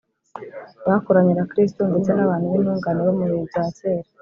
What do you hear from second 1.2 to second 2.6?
na Kristo ndetse n’abantu